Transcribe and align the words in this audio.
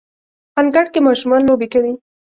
انګړ 0.59 0.85
کې 0.93 0.99
ماشومان 1.07 1.41
لوبې 1.45 1.67
کوي 1.73 1.93